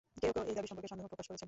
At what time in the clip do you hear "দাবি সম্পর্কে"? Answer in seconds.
0.57-0.89